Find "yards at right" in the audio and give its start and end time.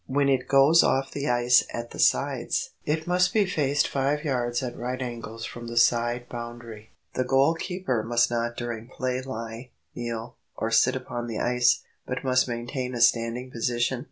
4.23-4.99